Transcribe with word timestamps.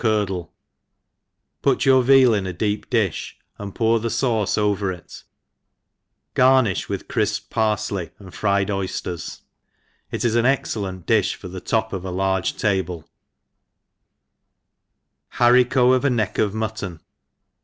curdle; 0.01 0.51
put 1.61 1.85
your 1.85 2.01
veal 2.01 2.33
in 2.33 2.47
a 2.47 2.53
deep 2.53 2.89
diflb, 2.89 3.33
and 3.59 3.75
pour 3.75 3.99
the 3.99 4.07
faucQ 4.07 4.57
over 4.57 4.91
it: 4.91 5.23
garnifli 6.33 6.89
with 6.89 7.07
crifpcd 7.07 7.49
parfley 7.49 8.09
and 8.17 8.33
fried 8.33 8.69
oyfters^ 8.69 9.25
^ 9.25 9.41
It 10.09 10.25
is 10.25 10.33
an 10.33 10.47
excellent 10.47 11.05
difli 11.05 11.35
for 11.35 11.49
the 11.49 11.61
top 11.61 11.93
of 11.93 12.03
a 12.03 12.09
large 12.09 12.57
table, 12.57 13.07
HaRICO 15.35 15.99
^ 15.99 16.01
J 16.01 16.09
NECKg/'MuTTON. 16.09 16.99